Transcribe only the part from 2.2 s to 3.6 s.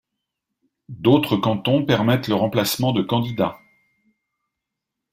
le remplacement de candidats.